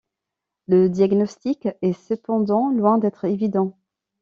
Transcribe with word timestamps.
Le 0.65 0.89
diagnostic 0.89 1.67
est 1.83 1.93
cependant 1.93 2.71
loin 2.71 2.97
d'être 2.97 3.25
évident. 3.25 3.77